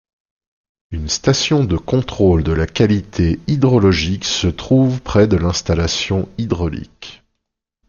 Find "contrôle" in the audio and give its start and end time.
1.77-2.41